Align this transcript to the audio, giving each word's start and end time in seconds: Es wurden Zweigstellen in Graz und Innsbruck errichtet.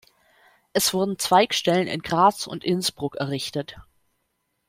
Es 0.73 0.95
wurden 0.95 1.19
Zweigstellen 1.19 1.85
in 1.87 2.01
Graz 2.01 2.47
und 2.47 2.63
Innsbruck 2.63 3.17
errichtet. 3.17 3.77